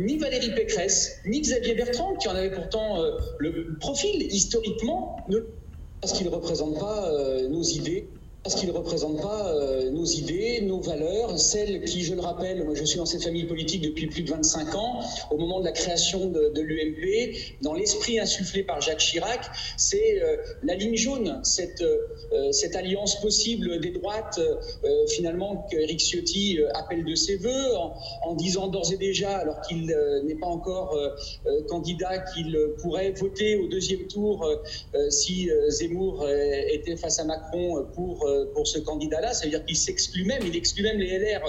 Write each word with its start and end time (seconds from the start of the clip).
ni 0.00 0.16
Valérie 0.16 0.54
Pécresse, 0.54 1.20
ni 1.26 1.40
Xavier 1.40 1.74
Bertrand, 1.74 2.14
qui 2.16 2.28
en 2.28 2.34
avait 2.34 2.50
pourtant 2.50 3.02
euh, 3.02 3.12
le 3.38 3.76
profil 3.78 4.22
historiquement, 4.22 5.24
ne... 5.28 5.38
parce 6.00 6.12
qu'ils 6.12 6.26
ne 6.26 6.32
représentent 6.32 6.78
pas 6.78 7.12
euh, 7.12 7.48
nos 7.48 7.62
idées 7.62 8.08
parce 8.42 8.54
qu'ils 8.54 8.70
ne 8.70 8.74
représentent 8.74 9.20
pas 9.20 9.52
euh, 9.52 9.90
nos 9.90 10.06
idées, 10.06 10.62
nos 10.62 10.80
valeurs, 10.80 11.38
celles 11.38 11.84
qui, 11.84 12.02
je 12.02 12.14
le 12.14 12.20
rappelle, 12.20 12.64
moi 12.64 12.74
je 12.74 12.84
suis 12.84 12.96
dans 12.96 13.04
cette 13.04 13.22
famille 13.22 13.44
politique 13.44 13.82
depuis 13.82 14.06
plus 14.06 14.22
de 14.22 14.30
25 14.30 14.74
ans, 14.76 15.00
au 15.30 15.36
moment 15.36 15.60
de 15.60 15.66
la 15.66 15.72
création 15.72 16.26
de, 16.26 16.60
l'UMP, 16.60 17.36
dans 17.60 17.74
l'esprit 17.74 18.18
insufflé 18.18 18.62
par 18.62 18.80
Jacques 18.80 18.98
Chirac, 18.98 19.40
c'est 19.76 20.22
euh, 20.22 20.36
la 20.62 20.74
ligne 20.74 20.96
jaune, 20.96 21.40
cette, 21.42 21.82
euh, 21.82 22.52
cette 22.52 22.76
alliance 22.76 23.20
possible 23.20 23.78
des 23.80 23.90
droites, 23.90 24.40
finalement, 25.08 25.66
qu'Éric 25.70 26.00
Ciotti 26.00 26.58
appelle 26.74 27.04
de 27.04 27.14
ses 27.14 27.36
voeux, 27.36 27.74
en, 28.22 28.34
disant 28.34 28.68
d'ores 28.68 28.92
et 28.92 28.96
déjà, 28.96 29.36
alors 29.36 29.60
qu'il 29.62 29.94
n'est 30.24 30.34
pas 30.36 30.46
encore 30.46 30.96
candidat, 31.68 32.18
qu'il 32.18 32.56
pourrait 32.80 33.10
voter 33.10 33.56
au 33.56 33.68
deuxième 33.68 34.06
tour 34.06 34.46
si 35.08 35.50
Zemmour 35.68 36.26
était 36.28 36.96
face 36.96 37.18
à 37.18 37.24
Macron 37.24 37.86
pour 37.94 38.29
pour 38.54 38.66
ce 38.66 38.78
candidat-là. 38.78 39.32
Ça 39.34 39.44
veut 39.44 39.50
dire 39.50 39.64
qu'il 39.64 39.76
s'exclut 39.76 40.24
même, 40.24 40.42
il 40.46 40.56
exclut 40.56 40.82
même 40.82 40.98
les 40.98 41.18
LR 41.18 41.42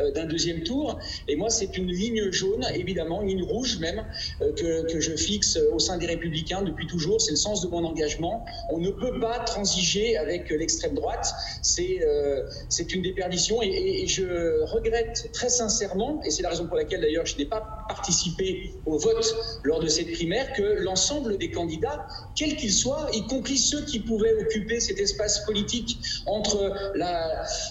euh, 0.00 0.12
d'un 0.12 0.26
deuxième 0.26 0.62
tour. 0.62 0.98
Et 1.26 1.34
moi, 1.34 1.50
c'est 1.50 1.76
une 1.76 1.88
ligne 1.88 2.30
jaune, 2.30 2.64
évidemment, 2.74 3.22
une 3.22 3.28
ligne 3.28 3.42
rouge 3.42 3.78
même, 3.80 4.04
euh, 4.42 4.84
que, 4.84 5.00
je 5.00 5.16
fixe 5.16 5.58
au 5.72 5.78
sein 5.78 5.98
des 5.98 6.06
Républicains 6.06 6.62
depuis 6.62 6.86
toujours. 6.86 7.20
C'est 7.20 7.32
le 7.32 7.36
sens 7.36 7.62
de 7.62 7.68
mon 7.68 7.84
engagement. 7.84 8.44
On 8.70 8.78
ne 8.78 8.90
peut 8.90 9.18
pas 9.20 9.40
transiger 9.40 10.16
avec 10.16 10.50
l'extrême 10.50 10.94
droite. 10.94 11.32
C'est 11.62 12.00
euh, 12.02 12.48
une 12.92 13.02
déperdition. 13.02 13.60
Et, 13.62 13.66
et, 13.66 14.02
et, 14.04 14.06
je 14.06 14.62
regrette 14.72 15.30
très 15.32 15.48
sincèrement, 15.48 16.20
et 16.24 16.30
c'est 16.30 16.42
la 16.42 16.50
raison 16.50 16.66
pour 16.66 16.76
laquelle 16.76 17.00
d'ailleurs 17.00 17.26
je 17.26 17.36
n'ai 17.36 17.44
pas 17.44 17.84
participé 17.88 18.74
au 18.86 18.98
vote 18.98 19.34
lors 19.64 19.80
de 19.80 19.88
cette 19.88 20.12
primaire, 20.12 20.52
que 20.52 20.62
l'ensemble 20.62 21.38
des 21.38 21.50
candidats, 21.50 22.06
quels 22.36 22.56
qu'ils 22.56 22.72
soient, 22.72 23.08
y 23.12 23.26
compris 23.26 23.58
ceux 23.58 23.84
qui 23.84 24.00
pouvaient 24.00 24.34
occuper 24.34 24.80
cet 24.80 24.98
espace 25.00 25.44
politique 25.44 25.98
entre 26.28 26.74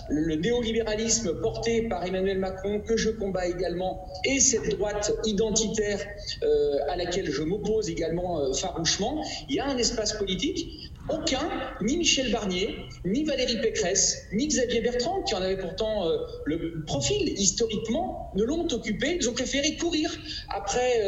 le 0.10 0.36
néolibéralisme 0.36 1.42
porté 1.42 1.84
par 1.84 2.06
Emmanuel 2.06 2.40
Macron, 2.40 2.82
que 2.82 2.98
je 2.98 3.10
combats 3.10 3.48
également, 3.48 4.08
et 4.26 4.40
cette 4.40 4.70
droite 4.70 5.12
identitaire 5.26 6.00
euh, 6.44 6.78
à 6.90 6.96
laquelle 6.96 7.32
je 7.32 7.42
m'oppose 7.44 7.90
également 7.90 8.40
euh, 8.40 8.54
farouchement, 8.54 9.24
il 9.50 9.56
y 9.56 9.60
a 9.60 9.66
un 9.66 9.78
espace 9.78 10.14
politique. 10.14 10.92
Aucun, 11.10 11.50
ni 11.82 11.96
Michel 11.96 12.34
Barnier, 12.34 12.76
ni 13.06 13.24
Valérie 13.24 13.62
Pécresse, 13.62 14.24
ni 14.34 14.46
Xavier 14.48 14.82
Bertrand, 14.82 15.24
qui 15.24 15.36
en 15.36 15.42
avaient 15.42 15.58
pourtant 15.58 16.06
euh, 16.06 16.18
le 16.44 16.84
profil 16.86 17.30
historiquement, 17.30 18.30
ne 18.36 18.44
l'ont 18.44 18.68
occupé. 18.74 19.18
Ils 19.18 19.30
ont 19.30 19.34
préféré 19.34 19.78
courir 19.78 20.12
après 20.50 21.02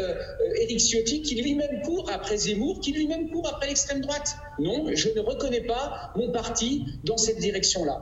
Éric 0.62 0.80
Ciotti, 0.80 1.22
qui 1.22 1.36
lui-même 1.36 1.82
court 1.82 2.10
après 2.14 2.38
Zemmour, 2.38 2.80
qui 2.80 2.94
lui-même 2.94 3.30
court 3.30 3.50
après 3.50 3.68
l'extrême 3.68 4.00
droite. 4.00 4.38
Non, 4.58 4.86
je 4.94 5.10
ne 5.10 5.20
reconnais 5.20 5.62
pas 5.62 6.12
mon 6.16 6.32
parti 6.32 6.86
dans 7.04 7.18
cette 7.18 7.39
direction-là. 7.40 8.00